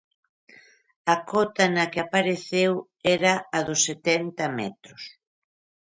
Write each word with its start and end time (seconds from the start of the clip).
A 1.13 1.15
cota 1.31 1.65
na 1.75 1.85
que 1.91 1.99
apareceu 2.01 2.71
era 3.15 3.33
a 3.57 3.59
dos 3.67 3.79
setenta 3.87 4.45
metros. 4.59 5.01